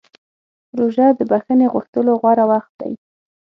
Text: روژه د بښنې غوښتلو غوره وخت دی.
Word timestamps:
روژه 0.77 1.07
د 1.17 1.19
بښنې 1.29 1.67
غوښتلو 1.73 2.11
غوره 2.21 2.45
وخت 2.51 2.71
دی. 2.81 2.93